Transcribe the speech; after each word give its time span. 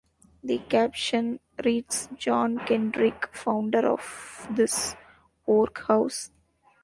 The 0.43 0.57
caption 0.57 1.39
reads 1.63 2.09
"John 2.17 2.57
Kendrick, 2.65 3.29
founder 3.35 3.87
of 3.87 4.47
this 4.49 4.95
worke 5.45 5.85
house". 5.85 6.31